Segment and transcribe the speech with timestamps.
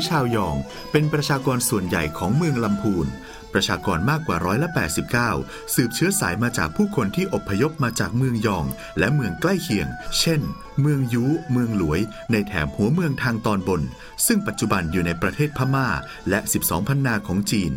[0.00, 0.56] รือชาวยอง
[0.92, 3.06] เป็นประชากรส่วนใหญ่ของเมืองลำพูน
[3.52, 4.68] ประชากรมากกว่าร้อยละ
[5.22, 8.64] 89 สืบเชื้อสายมาจากผู้คนที่อพยพมาจากเมืองยอง
[8.98, 10.40] และเมืองใกล้เคียง เช่น
[10.80, 12.00] เมืองยู เมืองหลวย
[12.32, 13.82] ในแถบหัวเมืองทางตอนบน
[14.26, 15.88] ซึ่งปัจจุบันอยู่ในประเทศพม่า
[16.28, 17.72] และ 12 พันนาของจีน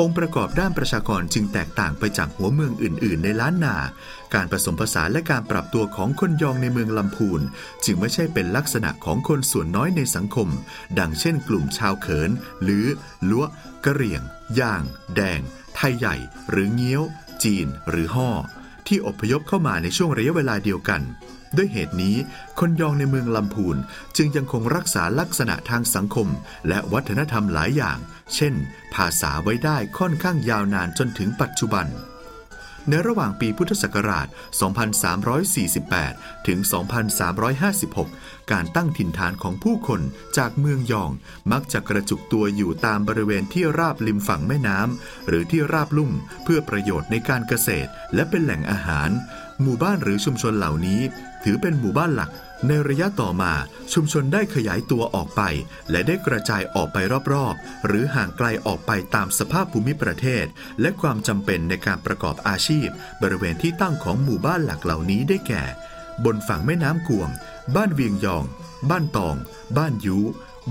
[0.00, 3.76] องค์ประกอบด้านประชากรจึงแตกต่างไปจากหัวเมืองอื่น ๆ ในล้านนา
[4.34, 7.40] การผสมผสานและการปรับตัวของคนยองในเมืองลำพูน
[7.84, 10.48] จึงไม่ใช่เป็นลักษณะของคนส่วนน้อยในสังคม
[10.98, 12.30] ดังเช่นกลุ่มชาวเขิน
[12.62, 12.86] หรือ
[13.30, 13.44] ล้ว
[13.84, 14.22] กะเหรี่ยง
[14.58, 14.82] ย่าง
[15.14, 15.40] แดง
[15.74, 16.16] ไทยใหญ่
[16.50, 17.02] หรือเงี้ยว
[17.44, 18.30] จีน หรือห่อ
[18.86, 21.02] ที่อพยพเข้ามาในช่วงระยะเวลาเดียวกัน
[21.56, 22.16] ด้วยเหตุนี้
[22.58, 23.76] คนยองในเมืองลำพูน
[24.16, 26.28] จึงยังคงรักษาลักษณะทางสังคม
[26.68, 27.98] และวัฒนธรรมหลายอย่าง
[28.34, 28.54] เช่น
[28.94, 31.88] ภาษาไว้ได้ค่อนข้างยาวนานจนถึงปัจจุบัน
[32.90, 34.26] ในระหว่างปีพุทธศักราช
[35.76, 36.58] 2348 ถึง
[37.34, 40.00] 2356 การตั้งถิ่นฐานของผู้คน
[40.38, 41.10] จากเมืองยอง
[41.52, 46.12] มักจะกระจุกตัวอยู่ตามบริเวณที่ราบริมฝั่งแม่น้ำหรือที่ราบลุ่ม
[46.44, 49.10] เพื่อประโยชน์ในการเกษตรและเป็นแหล่งอาหาร
[49.60, 51.00] หมู่บ้านหรือชุมชนเหล่านี้
[51.44, 52.30] ถือเป็นหมู่บ้านหลัก
[52.66, 53.52] ในระยะต่อมา
[53.92, 55.42] ชุมชนได้ขยายตัวออกไป
[55.90, 56.98] และได้กระจายออกไป
[57.32, 60.44] รอบๆ หรือห่างไกลออกไปตามสภาพภูมิประเทศ
[60.80, 62.88] และความจำเป็นในการประกอบอาชีพ
[63.22, 65.64] บริเวณที่ตั้งของหมู่บ้านหลักเหล่านี้ได้แก่
[66.24, 67.30] บนฝั่งแม่น้ำกวง
[67.76, 68.44] บ้านเวียงยอง
[68.90, 69.36] บ้านตอง
[69.76, 70.18] บ้านยู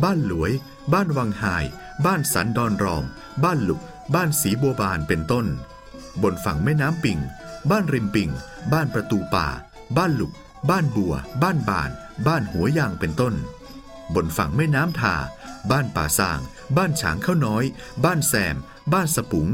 [0.03, 0.51] บ้านหลวย
[0.93, 1.43] บ้านวังไฮ
[2.05, 3.05] บ้านสันดอนรอม
[3.43, 3.81] บ้านหลุก
[4.15, 5.45] บ้านสีบัวบานเป็นต้น
[6.23, 7.19] บนฝั่งแม่น้ำปิง
[7.69, 8.29] บ้านริมปิง
[8.73, 9.47] บ้านประตูป่า
[9.97, 10.31] บ้านหลุก
[10.69, 11.13] บ้านบัว
[11.43, 11.91] บ้านบาน
[12.27, 13.33] บ้านหัวยางเป็นต้น
[14.15, 15.15] บนฝั่งแม่น้ำทา
[15.71, 16.39] บ้านป่าสาง
[16.77, 17.63] บ้านฉางข้าวน้อย
[18.05, 18.55] บ้านแซม
[18.93, 19.47] บ้านสปุง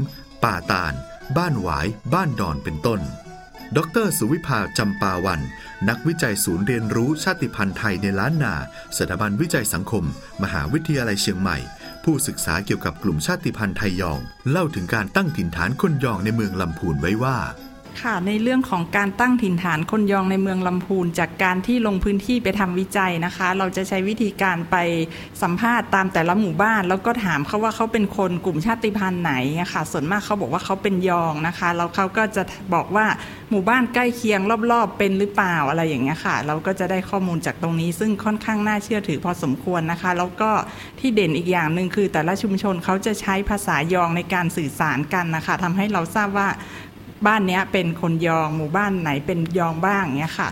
[0.44, 0.94] ป่าตาล
[1.36, 3.00] บ้านหวาย บ้านดอนเป็นต้น
[3.76, 5.40] ดรสุวิภาจำปาวัน
[5.88, 8.54] นักวิจัยศูนย์เรียนรู้ชาติพันธุ์ไทยในล้านนา
[8.96, 10.04] สถาบันวิจัยสังคม
[10.42, 11.58] มหาวิทยาลัยเชียงใหม่
[12.04, 14.20] ผู้ศึกษาเกี่ยวกับกลุ่มชาติพันธุ์ไทยยอง
[14.50, 17.38] เล่าถึงการตั้งถิ่นฐานคนยองในเมืองลำพูนไว้ว่า
[18.02, 24.76] ค่ะในเรื่องของการตั้งถิ่นฐานคนยองในเมืองลำพูน จากการที่ลงพื้นที่ไปทำวิจัยนะคะ เราจะใช้วิธีการไป
[25.42, 32.42] สัมภาษณ์ตามแต่ละหมู่บ้าน แล้วก็ถามเขาว่าเขาเป็นคนกลุ่มชาติพันธุ์ไหนะค่ะ ส่วนมากเขาบอกว่าเขาเป็นยองนะคะแล้วเขาก็จะ
[32.74, 33.06] บอกว่า
[33.50, 34.40] หมู่บ้านใกล้เคียง
[34.72, 40.50] รอบๆ เป็นหรือเปล่าอะไรอย่างเงี้ยค่ะ เราก็จะได้ข้อมูลจากตรงนี้ ซึ่งค่อนข้างน่าเชื่อถือพอสมควรนะคะ แล้วก็
[41.00, 46.48] ที่เด่นอีกอย่างหนึ่งคือ แต่ละชุมชนเขาจะใช้ภาษายองในการสื่อสารกันนะคะทำให้เราทราบว่า
[47.26, 50.50] บ้านนี้เป็นคนยองหมู่บ้านไหนเป็นยองบ้างเงี้ยค่ะ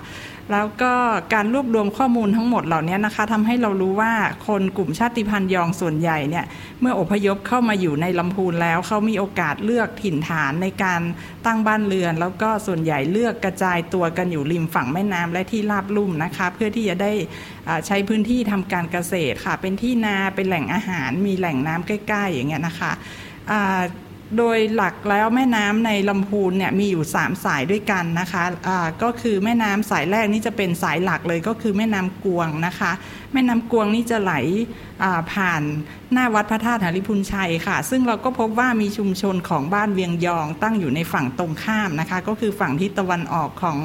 [0.52, 0.94] แล้วก็
[1.34, 4.12] การรวบรวมข้อมูลทั้งหมดเหล่านี้นะคะทำให้เรารู้ว่า
[4.48, 6.44] คนกลุ่มชาติพันธุ์ยองส่วนใหญ่เนี่ย
[6.80, 11.00] เมื่ออพยพเข้ามาอยู่ในลำพูนแล้วเขามีโอกาสเลือกถิ่นฐานในการ
[11.46, 17.12] ตั้งบ้านเรือน แล้วก็ส่วนใหญ่เลือกกระจายตัวกันอยู่ริมฝั่งแม่น้ำและที่ราบลุ่มนะคะ เพื่อที่จะได้
[17.86, 22.92] ใช้พื้นที่ทำการเกษตรค่ะ เป็นที่นาเป็นแหล่งอาหาร มีแหล่งน้ำใกล้ ๆ อย่างเงี้ยนะคะ
[24.38, 32.92] โดยหลักแล้วแม่น้ำในลำพูนเนี่ยมีอยู่ 3 สายด้วยกันนะคะะก็คือแม่น้ำสายแรกนี่จะเป็นสายหลักเลยก็คือแม่น้ำกวงนะคะ
[33.32, 34.32] แม่น้ำกวงนี่จะไหล
[35.32, 35.62] ผ่าน
[36.12, 43.78] หน้าวัดพระธาตุหาริพุนชัยค่ะ ซึ่งเราก็พบว่ามีชุมชนของบ้านเวียงยองตั้งอยู่ในฝั่งตรงข้ามนะคะ ก็คือฝั่งทิศตะวันออกของ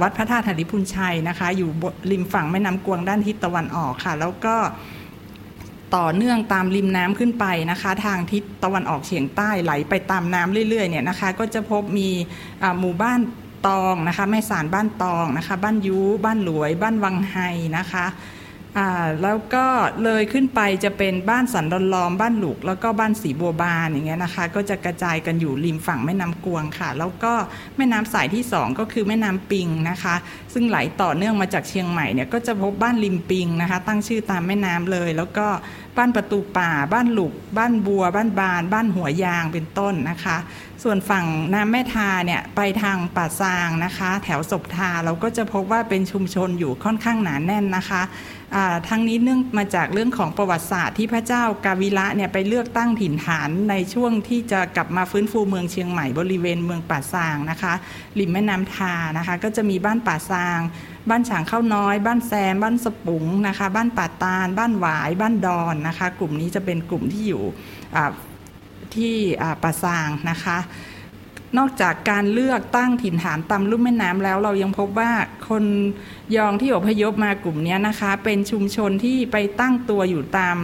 [0.00, 1.70] วัดพระธาตุหาริพุนชัยนะคะ อยู่
[2.10, 4.56] ริมฝั่งแม่น้ำกวงด้านทิศตะวันออกค่ะ แล้วก็
[5.96, 12.08] ต่อเนื่องตามริมน้ำขึ้นไปนะคะ ทางทิศตะวันออกเฉียงใต้ไหลไปตามน้ำเรื่อยๆเนี่ยนะคะ ก็จะพบมี
[12.80, 13.20] หมู่บ้าน
[13.66, 17.36] ตองนะคะแม่สารบ้านตองนะคะ บ้านยูบ้านหลวย บ้านวังไฮ
[17.78, 18.06] นะคะ
[19.22, 19.66] แล้วก็
[20.04, 27.32] เลยขึ้นไปจะเป็นบ้านสันดอนล้อมบ้านหลุก แล้วก็บ้านสีบัวบานอย่างเงี้ยนะคะ ก็จะกระจายกันอยู่ริมฝั่งแม่น้ำกวงค่ะ แล้วก็
[27.76, 30.14] แม่น้ำสายที่ 2 ก็คือแม่น้ำปิงนะคะ
[30.52, 35.46] ซึ่งไหลต่อเนื่องมาจากเชียงใหม่เนี่ยก็จะพบบ้านริมปิงนะคะ ตั้งชื่อตามแม่น้ำเลย แล้วก็
[35.96, 40.36] บ้านประตูป่า บ้านหลุก บ้านบัว บ้านบาน บ้านหัวยางเป็นต้นนะคะ
[40.82, 48.02] ส่วนฝั่งน้ำแม่ทาเนี่ยไปทางป่าซางนะคะ แถวศพทาเราก็จะพบว่าเป็นชุมชนอยู่ค่อนข้างหนาแน่นนะคะ
[48.88, 57.74] ทั้งนี้เนื่องมาจากเรื่องของประวัติศาสตร์ที่พระเจ้ากาวิระเนี่ยไปเลือกตั้งถิ่นฐานในช่วงที่จะกลับมาฟื้นฟูเมืองเชียงใหม่บริเวณเมืองป่าซางนะคะ
[58.18, 60.58] ริมแม่น้ำทานะคะ ก็จะมีบ้านป่าซาง
[61.10, 67.44] บ้านฉางข้าวน้อย บ้านแซม บ้านสปุงนะคะ บ้านป่าตาล บ้านหวาย บ้านดอนนะคะ กลุ่มนี้จะเป็นกลุ่มที่อยู่
[68.94, 69.14] ที่
[69.62, 70.58] ป่าซางนะคะ
[71.58, 75.10] นอกจากการเลือกตั้งถิ่นฐานตามลุ่มแม่น้ำแล้วเรายังพบว่า
[75.48, 75.64] คน
[76.36, 80.56] ยองที่อพยพมากลุ่มนี้นะคะ เป็นชุมชนที่ไปตั้งตัวอยู่ตาม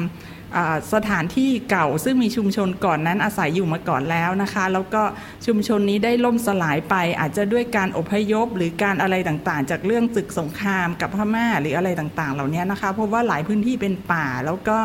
[0.95, 5.03] สถานที่เก่าซึ่งมีชุมชนก่อนนั้นอาศัยอยู่มาก่อนแล้วนะคะ แล้วก็
[5.47, 14.79] ชุมชนนี้ได้ล่มสลายไป อาจจะด้วยการอพยพ หรือการอะไรต่างๆ จากเรื่องศึกสงครามกับพม่าหรืออะไรต่างๆ เหล่านี้นะคะ เพราะว่าหลายพื้นที่เป็นป่าแล้วก็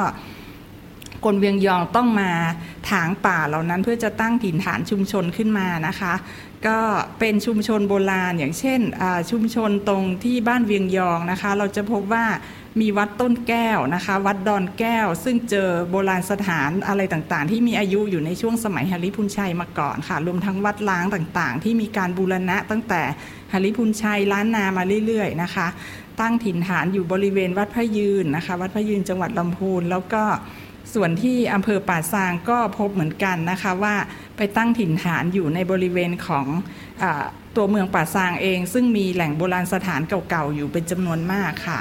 [1.25, 2.31] คนเวียงยองต้องมา
[2.92, 6.14] ถางป่าเหล่านั้นเพื่อจะตั้งถิ่นฐานชุมชนขึ้นมานะคะ
[6.68, 6.80] ก็
[7.19, 8.80] เป็นชุมชนโบราณอย่างเช่น
[9.31, 12.25] ชุมชนตรงที่บ้านเวียงยองนะคะ เราจะพบว่า
[12.82, 23.02] มีวัดต้นแก้วนะคะ วัดดอนแก้ว ซึ่งเจอโบราณสถานอะไรต่างๆ ที่มีอายุอยู่ในช่วงสมัยฮาริพุนชัยมาก่อนค่ะ รวมทั้งวัดล้างต่างๆ ที่มีการบูรณะตั้งแต่
[23.54, 25.68] ฮาริพุนชัยล้านนามาเรื่อยๆนะคะ
[26.22, 30.24] ตั้งถิ่นฐานอยู่บริเวณวัดพระยืนนะคะ วัดพระยืนจังหวัดลำพูนแล้วก็
[30.94, 33.96] ส่วนที่อำเภอป่าซางก็พบเหมือนกันนะคะว่า
[34.38, 36.46] ไปตั้งถิ่นฐานอยู่ในบริเวณของ
[37.04, 37.06] อ
[37.56, 41.80] ตัวเมืองป่าซางเอง ซึ่งมีแหล่งโบราณสถานเก่าๆอยู่เป็นจำนวนมากค่ะ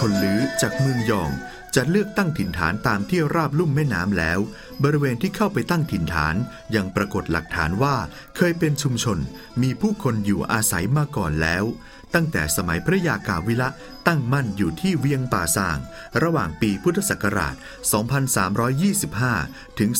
[0.00, 1.30] คนลือจากเมืองยอง
[1.74, 4.40] จะเลือกตั้งถิ่นฐานตามที่ราบลุ่มแม่น้ำแล้ว
[4.84, 6.34] บริเวณที่เข้าไปตั้งถิ่นฐาน
[6.74, 7.96] ยังปรากฏหลักฐานว่า
[8.36, 9.18] เคยเป็นชุมชน
[9.62, 11.64] มีผู้คนอยู่อาศัยมาก่อนแล้ว
[12.14, 13.68] ตั้งแต่สมัยพระยากาวิละ
[14.06, 15.78] ตั้งมั่นอยู่ที่เวียงป่าซาง
[16.22, 17.54] ระหว่างปีพุทธศักราช
[18.86, 19.90] 2325 ถึง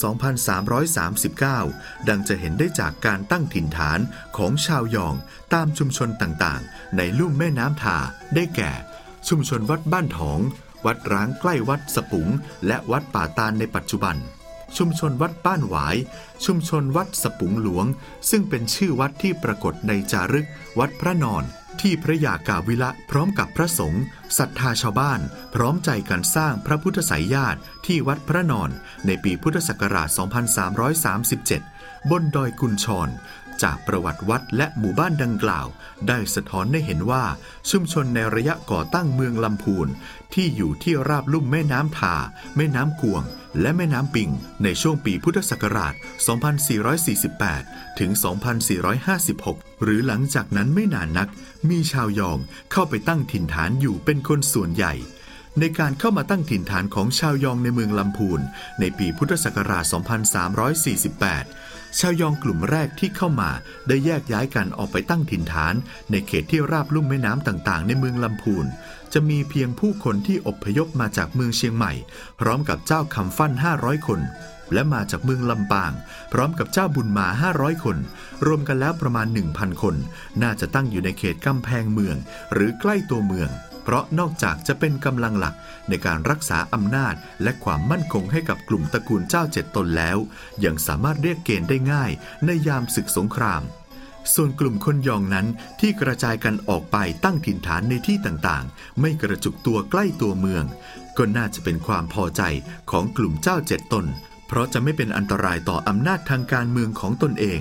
[1.38, 3.98] 2339 ดังจะเห็นได้จากการตั้งถิ่นฐาน
[4.36, 5.14] ของชาวยอง
[5.54, 7.98] ตามชุมชนต่างๆ ในลุ่มแม่น้ำทา
[8.34, 8.72] ได้แก่
[9.28, 10.40] ชุมชนวัดบ้านถอง
[10.86, 12.28] วัดร้างใกล้วัดสปุง
[12.66, 14.16] และวัดป่าตาลในปัจจุบัน
[14.76, 15.96] ชุมชนวัดบ้านหวาย
[16.44, 17.86] ชุมชนวัดสปุงหลวง
[18.30, 21.44] ซึ่งเป็นชื่อวัดที่ปรากฏในจารึก วัดพระนอน
[21.80, 24.04] ที่พระยากาวิละพร้อมกับพระสงฆ์
[24.38, 25.20] ศรัทธาชาวบ้าน
[25.54, 28.70] พร้อมใจกันสร้างพระพุทธสายญาติที่วัดพระนอน
[29.06, 30.08] ในปีพุทธศักราช
[30.90, 33.08] 2337 บนดอยกุญชร
[33.62, 35.66] จากประวัติวัดและหมู่บ้านดังกล่าว
[36.08, 37.24] ได้สะท้อนให้เห็นว่า
[37.70, 39.88] ชุมชนในระยะก่อตั้งเมืองลำพูน
[40.34, 42.14] ที่อยู่ที่ราบลุ่มแม่น้ำทา
[42.56, 43.22] แม่น้ำกวง
[43.60, 44.30] และแม่น้ำปิง
[44.62, 45.94] ในช่วงปีพุทธศักราช
[47.16, 48.10] 2448 ถึง
[48.96, 51.28] 2456 หรือหลังจากนั้นไม่นานนัก
[51.70, 52.38] มีชาวยอง
[52.72, 54.94] เข้าไปตั้งถิ่นฐานอยู่เป็นคนส่วนใหญ่
[55.60, 58.40] ในการเข้ามาตั้งถิ่นฐานของชาวยองในเมืองลำพูน
[58.80, 59.84] ในปีพุทธศักราช
[61.26, 63.50] 2348 ชาวยองกลุ่มแรกที่เข้ามา
[63.88, 65.74] ได้แยกย้ายกันออกไปตั้งถิ่นฐาน
[66.10, 68.66] ในเขตที่ราบลุ่มแม่น้ำต่างๆ ในเมืองลำพูน
[69.12, 71.92] จะมีเพียงผู้คนที่อพยพมาจากเมืองเชียงใหม่
[72.40, 74.20] พร้อมกับเจ้าคำฟั่น 500 คน
[74.72, 75.92] และมาจากเมืองลำปาง
[76.32, 77.26] พร้อมกับเจ้าบุญมา
[77.56, 77.96] 500 คน
[78.46, 79.94] รวมกันแล้วประมาณ 1,000 คน
[80.42, 82.16] น่าจะตั้งอยู่ในเขตกำแพงเมือง
[82.52, 83.50] หรือใกล้ตัวเมือง
[83.88, 85.54] เพราะนอกจากจะเป็นกำลังหลัก
[85.88, 90.18] ในการรักษาอำนาจและความมั่นคงให้กับกลุ่มตระกูลเจ้าเจ็ดตนแล้ว
[90.64, 92.10] ยังสามารถเรียกเกณฑ์ได้ง่าย
[92.46, 93.62] ในยามศึกสงคราม
[94.34, 95.46] ส่วนกลุ่มคนยองนั้น
[95.80, 100.64] ที่กระจายกันออกไปตั้งถิ่นฐานในที่ต่างๆ ไม่กระจุกตัวใกล้ตัวเมือง
[101.16, 102.42] ก็น่าจะเป็นความพอใจ
[102.90, 104.06] ของกลุ่มเจ้าเจ็ดตน
[104.46, 107.60] เพราะจะไม่เป็นอันตรายต่ออำนาจทางการเมืองของตนเอง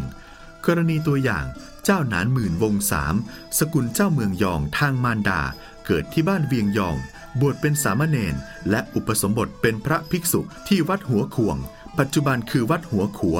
[0.65, 1.45] กรณีตัวอย่าง
[1.85, 3.15] เจ้าหนานหมื่นวงสาม
[3.57, 5.41] สกุลเจ้าเมืองยองทางมารดา
[5.85, 6.97] เกิดที่บ้านเวียงยอง
[7.39, 8.35] บวชเป็นสามเณร
[8.69, 11.57] และอุปสมบทเป็นพระภิกษุที่วัดหัวขวง
[11.97, 13.37] ปัจจุบันคือวัดหัวขัว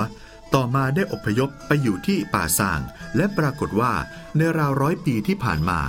[0.53, 2.79] ต่อมาได้อพยพไปอยู่ที่ป่าซาง
[3.15, 3.93] และปรากฏว่า
[4.37, 5.79] ในราวร้อยปีที่ผ่านมา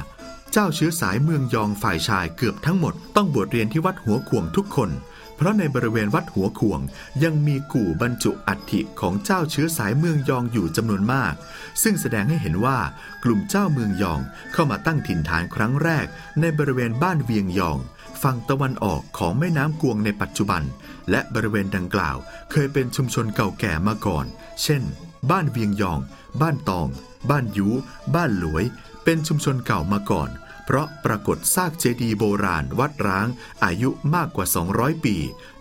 [0.52, 4.90] เจ้าเชื้อสายเมืองยองฝ่ายชายเกือบทั้งหมดต้องบวชเรียนที่วัดหัวขวงทุกคน
[5.36, 6.80] เพราะในบริเวณวัดหัวขวง
[7.24, 11.34] ยังมีกู่บรรจุอัฐิของเจ้าเชื้อสายเมืองยองอยู่จำนวนมาก
[11.82, 12.78] ซึ่งแสดงให้เห็นว่า
[13.24, 14.20] กลุ่มเจ้าเมืองยอง
[14.52, 16.06] เข้ามาตั้งถิ่นฐานครั้งแรก
[16.40, 17.78] ในบริเวณบ้านเวียงยอง
[18.22, 20.62] ฝั่งตะวันออกของแม่น้ำกวงในปัจจุบัน
[21.10, 22.16] และบริเวณดังกล่าว
[22.50, 24.26] เคยเป็นชุมชนเก่าแก่มาก่อน
[24.62, 24.82] เช่น
[25.30, 26.00] บ้านเวียงยอง
[26.40, 26.88] บ้านตอง
[27.30, 27.68] บ้านยู
[28.14, 28.64] บ้านหลวย
[29.04, 30.30] เป็นชุมชนเก่ามาก่อน
[30.66, 33.28] เพราะปรากฏซากเจดีย์โบราณวัดร้าง
[33.64, 34.46] อายุมากกว่า
[34.76, 35.16] 200 ปี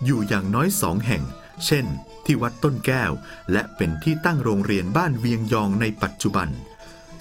[0.05, 1.23] อยู่อย่างน้อยสองแห่ง
[1.65, 1.85] เช่น
[2.25, 3.11] ที่วัดต้นแก้ว
[3.51, 6.49] และเป็นที่ตั้งโรงเรียนบ้านเวียงยองในปัจจุบัน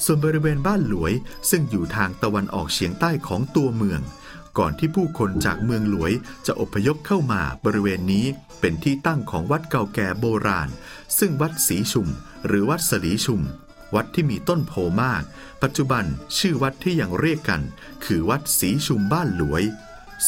[0.05, 1.13] ส่วนบริเวณบ้านหลวย
[1.51, 4.01] ซึ่งอยู่ทางตะวันออกเฉียงใต้ของตัวเมือง
[4.59, 6.13] ก่อนที่ผู้คนจากเมืองหลวย
[6.47, 8.27] จะอพยพเข้ามาบริเวณนี้
[8.61, 10.69] เป็นที่ตั้งของวัดเก่าแก่โบราณ
[11.19, 12.09] ซึ่งวัดศรีชุม
[12.47, 13.41] หรือวัดสลีชุม
[13.95, 14.73] วัดที่มีต้นโพ
[15.03, 15.23] มาก
[15.63, 16.05] ปัจจุบัน
[16.39, 17.63] ชื่อวัดที่ยังเรียกกัน
[18.05, 19.65] คือวัดศรีชุมบ้านหลวย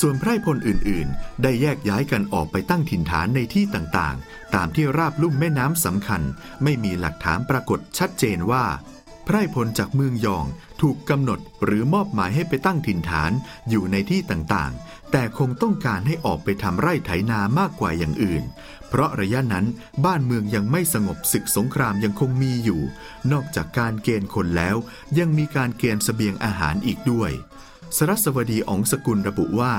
[0.00, 6.22] ส่วนไพร่พลอื่นๆ ได้แยกย้ายกันออกไปตั้งถิ่นฐานในที่ต่างๆ ตามที่ราบลุ่มแม่น้ำสำคัญ
[6.62, 8.64] ไม่มีหลักฐานปรากฏชัดเจนว่า
[9.28, 10.46] ไพร่พลจากเมืองยอง
[10.82, 13.32] ถูกกำหนดหรือมอบหมายให้ไปตั้งถิ่นฐาน
[13.68, 18.42] อยู่ในที่ต่างๆ แต่คงต้องการให้ออกไปทำไร่ไถนามากกว่าอย่างอื่น
[18.88, 19.66] เพราะระยะนั้น
[20.04, 22.80] บ้านเมืองยังไม่สงบศึกสงครามยังคงมีอยู่
[23.32, 24.76] นอกจากการเกณฑ์คนแล้ว
[25.18, 27.30] ยังมีการเกณฑ์เสบียงอาหารอีกด้วย
[27.96, 29.74] สรัสวดีอองสกุลระบุว่า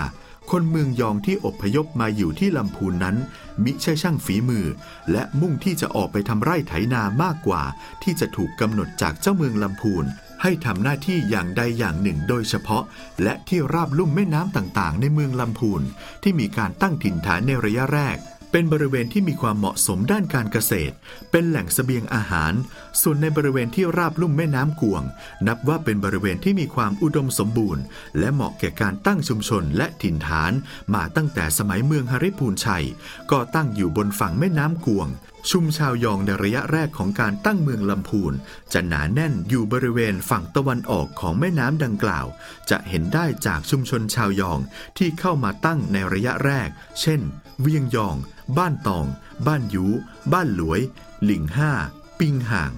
[0.51, 3.15] คนเมืองยองที่อพยพมาอยู่ที่ลำพูนนั้น
[3.63, 4.65] มิใช่ช่างฝีมือ
[5.11, 7.63] และมุ่งที่จะออกไปทำไร่ไถนามากกว่า
[8.03, 10.05] ที่จะถูกกำหนดจากเจ้าเมืองลำพูน
[10.41, 12.83] ให้ทำหน้าที่อย่างใดอย่างหนึ่งโดยเฉพาะ
[13.23, 15.81] และที่ราบลุ่มแม่น้ำต่างๆ ในเมืองลำพูน
[16.23, 18.17] ที่มีการตั้งถิ่นฐานในระยะแรก
[18.51, 20.95] เป็นบริเวณที่มีความเหมาะสมด้านการเกษตร
[21.31, 22.53] เป็นแหล่งเสบียงอาหาร
[23.01, 25.03] ส่วนในบริเวณที่ราบลุ่มแม่น้ำกวง
[25.47, 27.83] นับว่าเป็นบริเวณที่มีความอุดมสมบูรณ์
[28.19, 30.51] และเหมาะแก่การตั้งชุมชนและถิ่นฐาน
[30.93, 32.85] มาตั้งแต่สมัยเมืองฮาริพูนชัย
[33.31, 35.07] ก็ตั้งอยู่บนฝั่งแม่น้ำกวง
[35.51, 38.33] ชุมชาวยองในระยะแรกของการตั้งเมืองลำพูน
[38.73, 42.25] จะหนาแน่นอยู่บริเวณฝั่งตะวันออกของแม่น้ำดังกล่าว
[42.69, 44.59] จะเห็นได้จากชุมชนชาวยอง
[44.97, 46.69] ที่เข้ามาตั้งในระยะแรก
[47.01, 47.21] เช่น
[47.61, 48.15] เวียงยอง
[48.57, 49.07] บ้านตอง
[49.47, 49.85] บ้านยู
[50.33, 50.81] บ้านหลวย
[51.23, 51.71] หลิงห้า
[52.19, 52.71] ปิงห่าง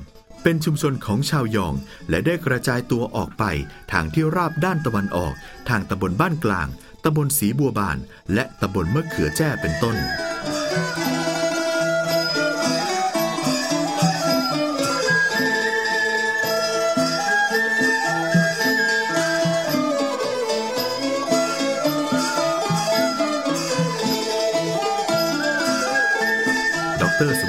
[0.43, 1.73] เป็นชุมชนของชาวยอง
[2.09, 3.43] และได้กระจายตัวออกไป
[3.91, 5.33] ทางที่ราบด้านตะวันออก
[5.69, 6.67] ทางตำบลบ้านกลาง
[7.03, 7.97] ตำบลสีบัวบาน
[8.33, 9.95] และตำบลมะเขือแจ้เป็นต้น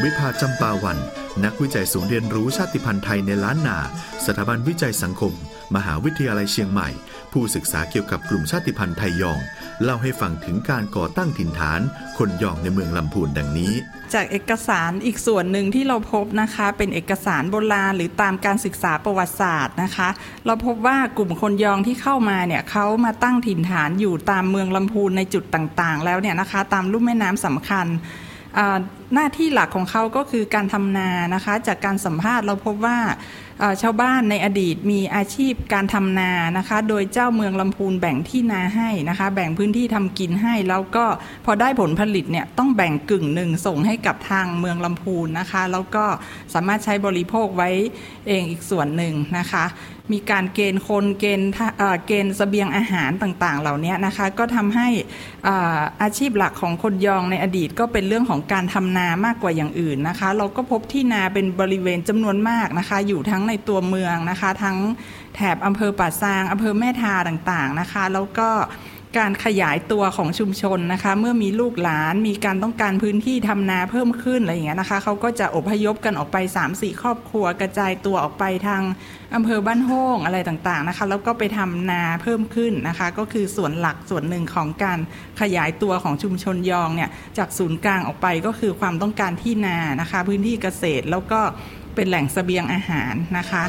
[0.04, 0.98] วิภาจำปาวัน
[1.44, 3.78] นักวิจัยศูนย์เรียนรู้ชาติพันธุ์ไทยในล้านนา
[4.24, 5.32] สถาบันวิจัยสังคม
[5.76, 6.88] มหาวิทยาลัยเชียงใหม่
[7.32, 9.40] ผู้ศึกษาเกี่ยวกับกลุ่มชาติพันธุ์ไทยยอง
[9.82, 11.80] เล่าให้ฟังถึงการก่อตั้งถิ่นฐาน
[12.18, 13.72] คนยองในเมืองลำพูนดังนี้
[14.14, 20.08] จากเอกสารอีกส่วนหนึ่งที่เราพบนะคะ เป็นเอกสารโบราณหรือตามการศึกษาประวัติศาสตร์นะคะ
[20.46, 27.86] เราพบว่ากลุ่มคนยองที่เข้ามาเนี่ยเขามาตั้งถิ่นฐานอยู่ตามเมืองลำพูนในจุดต่างๆ แล้วเนี่ยนะคะ ตามลุ่มแม่น้ำสำคัญ
[29.14, 32.98] หน้าที่หลักของเขาก็คือการทำนานะคะ จากการสัมภาษณ์เราพบว่า
[33.82, 41.04] ชาวบ้านในอดีตมีอาชีพการทำนานะคะ โดยเจ้าเมืองลำพูนแบ่งที่นาให้นะคะ แบ่งพื้นที่ทำกินให้ แล้วก็
[41.44, 46.04] พอได้ผลผลิตเนี่ยต้องแบ่งกึ่งหนึ่งส่งให้กับทางเมืองลำพูนนะคะ แล้วก็
[46.54, 47.70] สามารถใช้บริโภคไว้
[48.28, 49.66] เองอีกส่วนหนึ่งนะคะ
[50.12, 51.50] มีการเกณฑ์คนเกณฑ์
[52.06, 54.88] เกณฑ์เสบียงอาหารต่างๆ เหล่านี้นะคะ ก็ทำให้
[56.02, 64.78] อาชีพหลักของคนยองในอดีตก็เป็นเรื่องของการทำนามากกว่าอย่างอื่นนะคะ เราก็พบที่นาเป็นบริเวณจำนวนมากนะคะ อยู่ทั้งในตัวเมืองนะคะ ทั้ง
[65.34, 68.48] แถบอำเภอป่าซางอำเภอแม่ทาต่างๆนะคะ แล้วก็
[69.18, 76.36] การขยายตัวของชุมชนนะคะ เมื่อมีลูกหลานมีการต้องการพื้นที่ทำนาเพิ่มขึ้นอะไรอย่างเงี้ยนะคะเขาก็จะอพยพกันออกไป
[76.68, 78.82] 3-4 ครอบครัว กระจายตัวออกไปทาง
[79.34, 84.98] อำเภอบ้านโฮ่งอะไรต่างๆนะคะ แล้วก็ไปทำนาเพิ่มขึ้นนะคะ ก็คือส่วนหลักส่วนหนึ่งของการ
[85.40, 91.40] ขยายตัวของชุมชนยองเนี่ยจากศูนย์กลางออกไปก็คือความต้องการที่นานะคะ พื้นที่เกษตรแล้วก็
[91.94, 93.64] เป็นแหล่งเสบียงอาหารนะคะ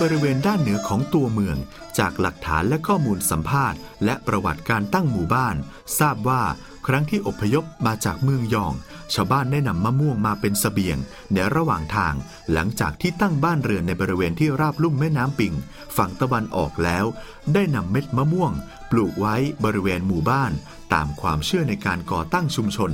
[0.00, 1.56] บริเวณด้านเหนือของตัวเมือง
[1.98, 5.56] จากหลักฐานและข้อมูลสัมภาษณ์ และประวัติการตั้งหมู่บ้าน
[5.98, 6.42] ทราบว่า
[6.86, 8.74] ครั้งที่อพยพมาจากเมืองยอง
[9.14, 10.98] ชาวบ้านได้นำมะม่วงมาเป็นเสบียง
[11.32, 12.14] ในระหว่างทาง
[12.52, 15.54] หลังจากที่ตั้งบ้านเรือนในบริเวณที่ราบลุ่มแม่น้ำปิง
[15.96, 17.04] ฝั่งตะวันออกแล้ว
[17.54, 18.52] ได้นำเม็ดมะม่วง
[18.90, 20.52] ปลูกไว้บริเวณหมู่บ้าน
[20.94, 22.90] ตามความเชื่อในการก่อตั้งชุมชน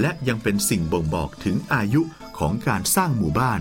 [0.00, 2.02] และยังเป็นสิ่งบ่งบอกถึงอายุ
[2.38, 3.60] ของการสร้างหมู่บ้าน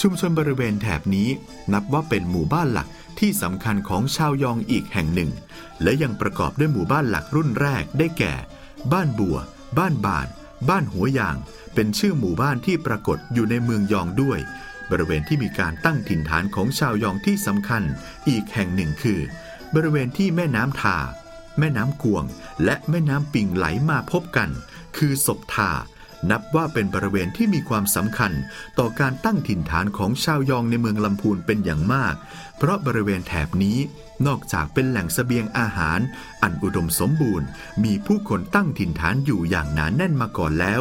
[0.00, 1.28] ชุมชนบริเวณแถบนี้
[1.72, 2.88] นับว่าเป็นหมู่บ้านหลัก
[3.18, 5.30] ที่สำคัญของชาวยองอีกแห่งหนึ่ง
[5.82, 8.34] และยังประกอบด้วยหมู่บ้านหลักรุ่นแรกได้แก่
[8.92, 9.36] บ้านบัว
[9.78, 10.28] บ้านบาน
[10.68, 11.36] บ้านหัวยาง
[11.74, 14.38] เป็นชื่อหมู่บ้านที่ปรากฏอยู่ในเมืองยองด้วย
[14.90, 17.82] บริเวณที่มีการตั้งถิ่นฐานของชาวยองที่สำคัญ
[18.28, 19.20] อีกแห่งหนึ่งคือ
[19.74, 20.98] บริเวณที่แม่น้ำทา
[21.58, 22.24] แม่น้ำกวง
[22.64, 24.50] และแม่น้ำปิงไหลมาพบกัน
[24.96, 25.70] คือศพทา
[26.30, 28.32] นับว่าเป็นบริเวณที่มีความสำคัญ
[28.78, 32.14] ต่อการตั้งถิ่นฐานของชาวยองในเมืองลำพูนเป็นอย่างมาก
[32.58, 33.78] เพราะบริเวณแถบนี้
[34.26, 36.00] นอกจากเป็นแหล่งสเสบียงอาหาร
[36.42, 37.46] อันอุดมสมบูรณ์
[37.84, 40.80] มีผู้คนตั้งถิ่นฐานอยู่อย่างหนานแน่นมาก่อนแล้ว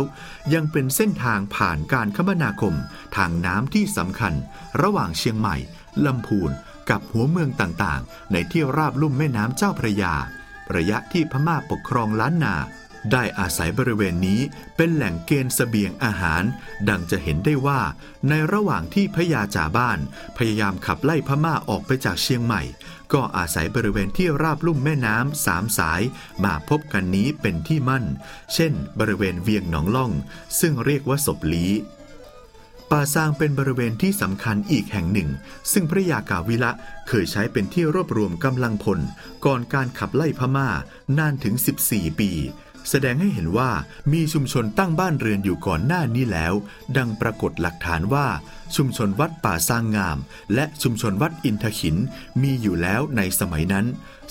[0.54, 2.76] ยังเป็นเส้นทางผ่านการคมนาคม
[3.16, 4.34] ทางน้ำที่สำคัญ
[4.82, 5.56] ระหว่างเชียงใหม่
[6.06, 6.52] ลำพูน
[6.90, 10.14] กับหัวเมืองต่างๆ ในที่ราบลุ่มแม่น้ำเจ้าพระยา
[10.76, 12.56] ระยะที่พม่าปกครองล้านนา
[13.12, 14.42] ได้อาศัยบริเวณนี้
[14.78, 16.44] เป็นแหล่งเกณฑ์เสบียงอาหาร
[16.90, 17.82] ดังจะเห็นได้ว่า
[18.30, 20.00] ในระหว่างที่พญาจ่าบ้าน
[20.38, 22.62] พยายามขับไล่พม่าออกไปจากเชียงใหม่
[23.14, 26.02] ก็อาศัยบริเวณที่ราบลุ่มแม่น้ำสามสาย
[26.44, 28.06] มาพบกันนี้เป็นที่มั่น
[28.54, 30.12] เช่น บริเวณเวียงหนองล่อง
[30.60, 31.66] ซึ่งเรียกว่าศพลี
[32.92, 35.30] ป่าซางเป็นบริเวณที่สำคัญอีกแห่งหนึ่ง
[35.72, 36.72] ซึ่งพระยากาวิละ
[37.08, 39.00] เคยใช้เป็นที่รวบรวมกำลังพล
[39.46, 40.70] ก่อนการขับไล่พม่า
[41.18, 41.56] นานถึง
[41.88, 42.32] 14 ปี
[42.90, 43.72] แสดงให้เห็นว่า
[44.14, 46.54] มีชุมชนตั้งบ้านเรือนอยู่ก่อนหน้านี้แล้ว
[46.98, 48.28] ดังปรากฏหลักฐานว่า
[48.76, 50.18] ชุมชนวัดป่าสร้างงาม
[50.54, 51.98] และชุมชนวัดอินทขิน
[52.42, 53.86] มีอยู่แล้วในสมัยนั้น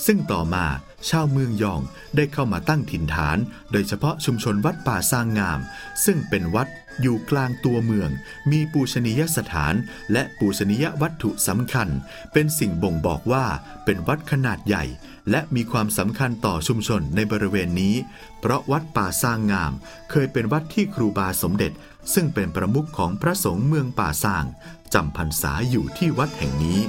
[0.05, 0.65] ซึ่งต่อมา
[1.09, 1.81] ชาวเมืองยอง
[2.15, 3.37] ได้เข้ามาตั้งถิ่นฐาน
[3.71, 5.59] โดยเฉพาะชุมชนวัดป่าสร้างงาม
[6.05, 6.67] ซึ่งเป็นวัด
[7.01, 8.09] อยู่กลางตัวเมือง
[8.51, 9.73] มีปูชนียสถาน
[10.11, 11.87] และปูชนียวัตถุสำคัญ
[12.33, 13.45] เป็นสิ่งบ่งบอกว่า
[13.85, 14.85] เป็นวัดขนาดใหญ่
[15.29, 17.95] และมีความสำคัญต่อชุมชนในบริเวณนี้
[18.39, 19.71] เพราะวัดป่าสร้างงาม
[20.11, 21.71] เคยเป็นวัดที่ครูบาสมเด็จ
[22.13, 24.45] ซึ่งเป็นประมุขของพระสงฆ์เมืองป่าสร้าง
[24.93, 26.79] จำพรรษาอยู่ที่วัดแห่งนี้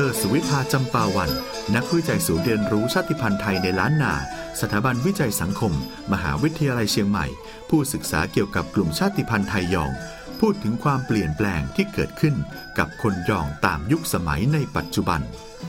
[0.00, 1.30] รสุวิภาจำปาวัน
[1.74, 4.14] นักวิจัยศูนย์เรียนรู้ชาติพันธุ์ไทยในล้านนา
[4.60, 5.72] สถาบันวิจัยสังคม
[6.12, 7.26] มหาวิทยาลัยเชียงใหม่
[7.68, 9.92] ผู้ศึกษาเกี่ยวกับกลุ่มชาติพันธุ์ไทยยอง
[10.40, 12.34] พูดถึงความเปลี่ยนแปลงที่เกิดขึ้น
[12.78, 15.20] กับคนยองตามยุคสมัยในปัจจุบัน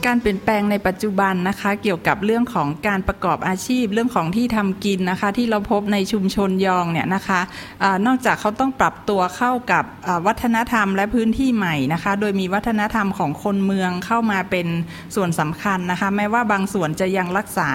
[0.06, 7.40] การเปลี่ยนแปลงในปัจจุบันนะคะ เกี่ยวกับเรื่องของการประกอบอาชีพ เรื่องของที่ทำกินนะคะ ที่เราพบในชุมชนยองเนี่ยนะคะ
[7.82, 9.84] อนอกจากเขาต้องปรับตัวเข้ากับ
[10.26, 14.66] วัฒนธรรมและพื้นที่ใหม่นะคะ โดยมีวัฒนธรรมของคนเมืองเข้ามาเป็น
[15.14, 17.70] ส่วนสำคัญนะคะ แม้ว่าบางส่วนจะยังรักษา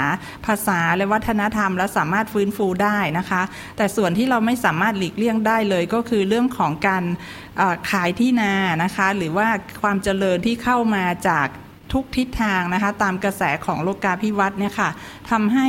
[0.46, 3.42] ภาษาและวัฒนธรรม และสามารถฟื้นฟูได้นะคะ
[3.78, 7.04] แต่ส่วนที่เราไม่สามารถหลีกเลี่ยงได้เลยก็คือเรื่องของการ
[7.92, 9.48] ขายที่นานะคะ หรือว่า
[9.82, 11.48] ความเจริญที่เข้ามาจาก
[11.94, 14.90] ทุกทิศทางนะคะตามกระแสของโลกาภิวัตน์เนี่ยค่ะ
[15.32, 15.68] ทำให้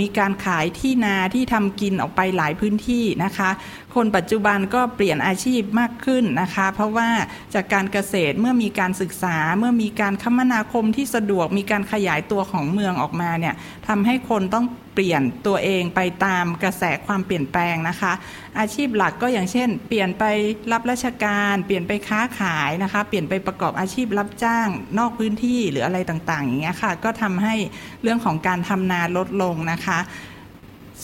[0.00, 3.50] มีการขายที่นาที่ทำกินออกไปหลายพื้นที่นะคะ
[3.94, 7.08] คนปัจจุบันก็เปลี่ยนอาชีพมากขึ้นนะคะ เพราะว่า
[7.54, 13.54] จากการเกษตรเมื่อมีการศึกษา เมื่อมีการคมนาคมที่สะดวกมีการขยายตัวของเมืองออกมาเนี่ย
[13.88, 18.12] ทำให้คนต้องเปลี่ยนตัวเองไปตามกระแสความเปลี่ยนแปลงนะคะ
[18.58, 20.24] อาชีพหลักก็อย่างเช่น เปลี่ยนไป
[20.72, 27.54] รับราชการ เปลี่ยนไปค้าขายนะคะ เปลี่ยนไปประกอบอาชีพรับจ้างนอกพื้นที่หรืออะไรต่างๆ อย่างเงี้ยค่ะ ก็ทำให้
[28.02, 29.98] เรื่องของการทำนาลดลงนะคะ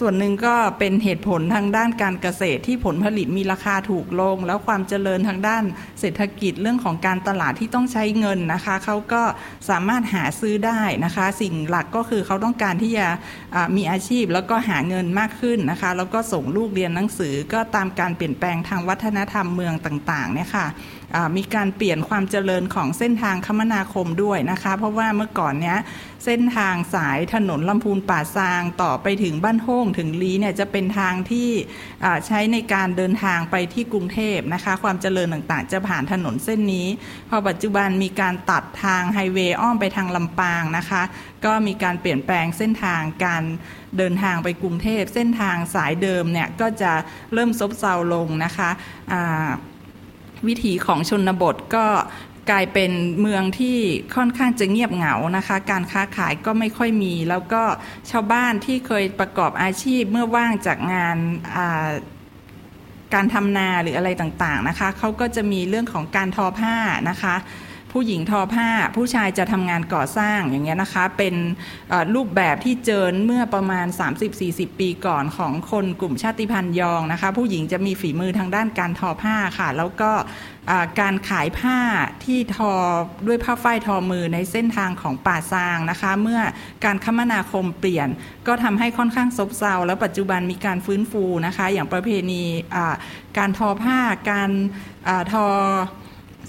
[0.00, 5.64] ส่วนหนึ่งก็เป็นเหตุผลทางด้านการเกษตรที่ผลผลิตมีราคาถูกลง แล้วความเจริญทางด้าน
[6.00, 9.22] เศรษฐกิจเรื่องของการตลาดที่ต้องใช้เงินนะคะเขาก็
[9.70, 13.06] สามารถหาซื้อได้นะคะ สิ่งหลักก็คือเขาต้องการที่จะ
[13.76, 20.66] มีอาชีพแล้วก็หาเงินมากขึ้นนะคะ แล้วก็ส่งลูกเรียนหนังสือก็ตามการเปลี่ยนแปลงทางวัฒนธรรมเมืองต่างๆเนี่ยค่ะ
[21.36, 25.78] มีการเปลี่ยนความเจริญของเส้นทางคมนาคมด้วยนะคะ เพราะว่าเมื่อก่อนเนี้ย
[26.24, 31.48] เส้นทางสายถนนลำพูนป่าซางต่อไปถึงบ้านโฮ่งถึงลีเนี่ยจะเป็นทางที่
[32.26, 36.86] ใช้ในการเดินทางไปที่กรุงเทพนะคะ ความเจริญต่างๆ จะผ่านถนนเส้นนี้
[37.30, 41.02] พอปัจจุบันมีการตัดทางไฮเวย์อ้อมไปทางลำปางนะคะ
[41.44, 43.42] ก็มีการเปลี่ยนแปลงเส้นทางการ
[43.98, 46.92] เดินทางไปกรุงเทพ เส้นทางสายเดิมเนี่ยก็จะ
[47.32, 48.70] เริ่มซบเซาลงนะคะ
[50.48, 51.86] วิถีของชนบทก็
[52.50, 53.78] กลายเป็นเมืองที่
[54.16, 57.62] ค่อนข้างจะเงียบเหงานะคะ การค้าขายก็ไม่ค่อยมี แล้วก็
[58.10, 61.16] ชาวบ้านที่เคยประกอบอาชีพเมื่อว่างจากงาน
[63.14, 66.74] การทำนาหรืออะไรต่างๆนะคะเขาก็จะมีเรื่องของการทอผ้า
[67.10, 67.34] นะคะ
[67.94, 71.34] ผู้หญิงทอผ้า ผู้ชายจะทำงานก่อสร้างอย่างเงี้ยนะคะ เป็น
[72.14, 73.86] รูปแบบที่เจอเมื่อประมาณ
[74.32, 80.10] 30-40 ปีก่อนของคนกลุ่มชาติพันธุ์ยองนะคะ ผู้หญิงจะมีฝีมือทางด้านการทอผ้าค่ะ แล้วก็
[81.00, 81.78] การขายผ้า
[82.24, 82.72] ที่ทอ
[83.26, 86.40] ด้วยผ้าฝ้ายทอมือในเส้นทางของป่าซางนะคะ เมื่อ
[86.84, 88.08] การคมนาคมเปลี่ยน
[88.46, 92.42] ก็ทำให้ค่อนข้างซบเซาแล้วปัจจุบันมีการฟื้นฟูนะคะ อย่างประเพณี
[93.38, 93.98] การทอผ้า
[94.30, 94.50] การ
[95.32, 95.46] ทอ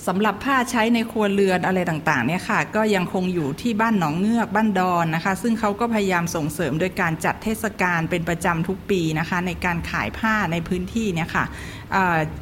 [0.07, 11.45] สำหรับผ้าใช้ในครัวเรือนอะไรต่างๆเนี่ยค่ะ ก็ยังคงอยู่ที่บ้านหนองเงือกบ้านดอนนะคะ ซึ่งเขาก็พยายามส่งเสริมโดยการจัดเทศกาลเป็นประจำทุกปีนะคะ ในการขายผ้าในพื้นที่เนี่ยค่ะ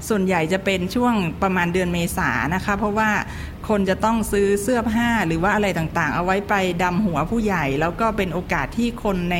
[0.09, 3.09] ส่วนใหญ่จะเป็นช่วงประมาณเดือนเมษานะคะ เพราะว่า
[3.69, 6.53] คนจะต้องซื้อเสื้อผ้าหรือว่าอะไรต่างๆ เอาไว้ไป
[6.83, 9.37] ดำหัวผู้ใหญ่ แล้วก็เป็นโอกาสที่คนใน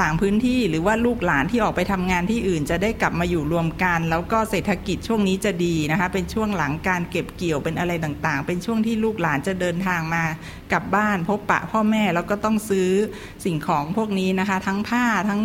[0.00, 10.24] ต่างพื้นที่ หรือว่าลูกหลานที่ออกไปทำงานที่อื่น จะได้กลับมาอยู่รวมกัน แล้วก็เศรษฐกิจช่วงนี้จะดีนะคะ เป็นช่วงหลังการเก็บเกี่ยวเป็นอะไรต่างๆ เป็นช่วงที่ลูกหลานจะเดินทางมา
[10.72, 12.90] กลับบ้าน พบปะพ่อแม่แล้วก็ต้องซื้อ
[13.44, 15.42] สิ่งของพวกนี้นะคะ ทั้งผ้าทั้ง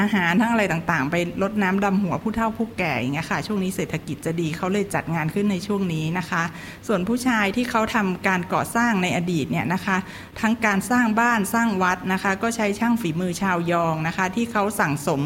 [0.00, 6.42] อาหารทั้งอะไรต่างๆ ไปลดน้ำดำหัวผู้เฒ่าผู้แก่อย่างเงี้ยค่ะ ช่วงนี้เศรษฐกิจจะดีเขาเลยจัดงานขึ้นในช่วงนี้นะคะ
[6.86, 9.96] ส่วนผู้ชายที่เขาทำการก่อสร้างในอดีตเนี่ยนะคะ
[10.40, 15.22] ทั้งการสร้างบ้านสร้างวัดนะคะ ก็ใช้ช่างฝีมือชาวยองนะคะ ที่เขาสั่งสม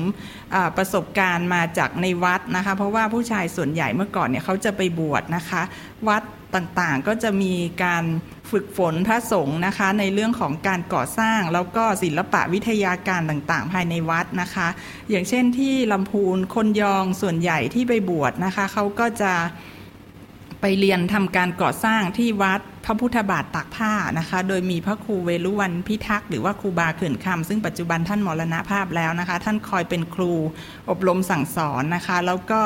[0.76, 5.62] ประสบการณ์มาจากในวัดนะคะ เพราะว่าผู้ชายส่วนใหญ่เมื่อก่อนเนี่ยเขาจะไปบวชนะคะ
[6.08, 6.22] วัด
[6.54, 8.04] ต่างๆ ก็จะมีการ
[8.50, 14.68] ฝึกฝนพระสงฆ์นะคะ ในเรื่องของการก่อสร้างแล้วก็ศิลปะวิทยาการต่างๆ ภายในวัดนะคะ
[15.10, 19.32] อย่างเช่นที่ลำพูนคนยองส่วนใหญ่ที่ไปบวชนะคะเขาก็จะ
[20.60, 30.32] ไปเรียนทำการก่อสร้างที่วัดพระพุทธบาทตากผ้านะคะ โดยมีพระครูเวลุวันพิทักษ์หรือว่าครูบาเขื่อนคำซึ่งปัจจุบันท่านมรณภาพแล้วนะคะ ท่านคอยเป็นครู
[30.90, 32.60] อบรมสั่งสอนนะคะ แล้วก็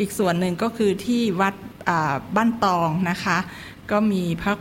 [0.00, 1.54] อีกส่วนหนึ่งก็คือที่วัด
[2.36, 3.38] บ้านตองนะคะ
[3.90, 4.54] ก็มีพระ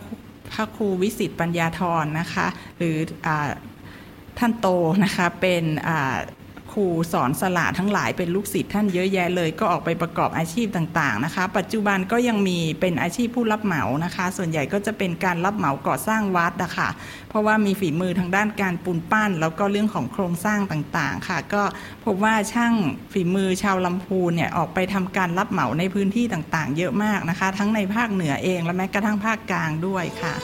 [0.53, 3.29] พระครูวิสิตปัญญาธรนะคะ หรืออ
[4.39, 4.67] ท่านโต
[5.03, 5.63] นะคะเป็น
[6.75, 16.89] ครูสอนสลาทั้งหลายเป็นลูกศิษย์ท่านเยอะแยะเลย ก็ออกไปประกอบอาชีพต่างๆนะคะ ปัจจุบันก็ยังมีเป็นอาชีพผู้รับเหมานะคะ ส่วนใหญ่ก็จะเป็นการรับเหมาก่อสร้างวัดนะคะ
[17.29, 21.63] เพราะว่ามีฝีมือทางด้านการปูนปั้น แล้วก็เรื่องของโครงสร้างต่างๆค่ะ ก็
[22.05, 22.73] พบว่าช่าง
[23.13, 30.35] ฝีมือชาวลำพูนเนี่ยออกไปทำการรับเหมาในพื้นที่ต่างๆ เยอะมากนะคะ ทั้งในภาคเหนือเองและแม้กระทั่งภาคกลางด้วยค่ะ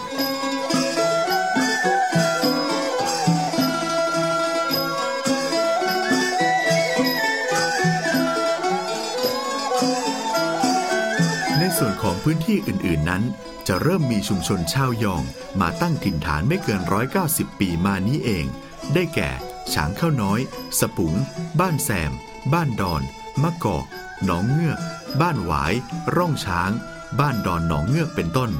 [11.84, 13.24] ส่วนของพื้นที่อื่น ๆนั้น
[13.68, 15.24] จะเริ่มมีชุมชนชาวยอง
[15.62, 16.82] มาตั้งถิ่นฐานไม่เกิน
[17.22, 18.46] 190 ปีมานี้เอง
[18.94, 19.30] ได้แก่
[19.74, 20.40] ฉางข้าวน้อย
[20.80, 21.14] สปุง
[21.60, 22.12] บ้านแซม
[22.54, 23.02] บ้านดอน
[23.44, 23.86] มะกอก
[24.26, 24.80] หนองเงือก
[25.22, 25.74] บ้านหวาย
[26.16, 26.72] ร่องช้าง
[27.20, 28.52] บ้านดอนหนองเงือกเป็นต้น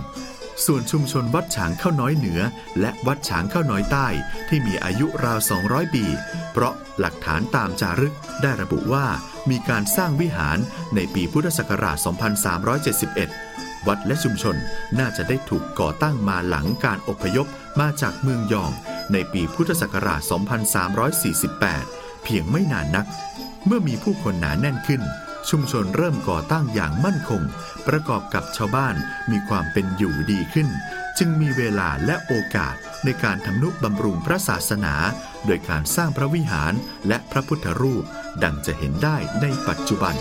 [0.66, 2.42] ส่วนชุมชนวัดฉางข้าวน้อยเหนือ
[2.80, 4.08] และวัดฉางข้าวน้อยใต้
[4.50, 6.06] ที่มีอายุราว 200 ปี
[6.52, 9.06] เพราะหลักฐานตามจารึกได้ระบุว่า
[9.50, 10.58] มีการสร้างวิหาร
[10.96, 11.98] ในปีพุทธศักราช
[13.12, 14.56] 2371 วัดและชุมชน
[15.00, 17.48] น่าจะได้ถูกก่อตั้งมาหลังการอพยพ
[17.80, 18.72] มาจากเมืองยอง
[19.14, 20.22] ในปีพุทธศักราช
[21.42, 23.06] 2348 เพียงไม่นานนัก
[23.66, 25.02] เมื่อมีผู้คนหนาแน่นขึ้น
[25.50, 27.42] ชุมชนเริ่มก่อตั้งอย่างมั่นคง
[27.88, 28.96] ประกอบกับชาวบ้าน
[29.32, 30.68] มีความเป็นอยู่ดีขึ้น
[31.18, 32.76] จึงมีเวลาและโอกาส
[33.06, 34.96] ในการทำนุบำรุงพระศาสนา
[35.46, 36.74] โดยการสร้างพระวิหาร
[37.08, 38.04] และพระพุทธรูป
[38.44, 40.16] ดังจะเห็นได้ในปัจจุบัน